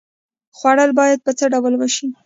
[0.57, 2.07] خوړل باید په څه ډول وشي؟